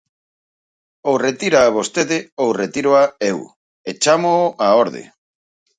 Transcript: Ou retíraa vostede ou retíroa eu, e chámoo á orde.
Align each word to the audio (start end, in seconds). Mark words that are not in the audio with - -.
Ou 1.09 1.15
retíraa 1.27 1.73
vostede 1.77 2.17
ou 2.41 2.49
retíroa 2.61 3.03
eu, 3.31 3.39
e 3.89 3.91
chámoo 4.03 4.45
á 4.65 4.67
orde. 4.83 5.03